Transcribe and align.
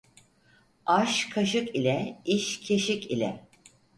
Aş 0.85 1.25
kaşık 1.25 1.75
ile, 1.75 2.21
iş 2.25 2.59
keşik 2.59 3.11
ile. 3.11 3.47